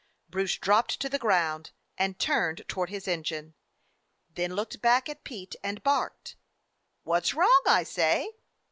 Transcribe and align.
Bruce 0.31 0.57
dropped 0.57 0.99
to 0.99 1.07
the 1.07 1.19
ground, 1.19 1.69
and 1.95 2.17
turned 2.17 2.63
toward 2.67 2.89
his 2.89 3.07
engine, 3.07 3.53
then 4.33 4.55
looked 4.55 4.81
back 4.81 5.07
at 5.07 5.23
Pete 5.23 5.55
and 5.63 5.83
barked. 5.83 6.35
"What 7.03 7.27
's 7.27 7.35
wrong, 7.35 7.61
I 7.67 7.83
say?" 7.83 8.31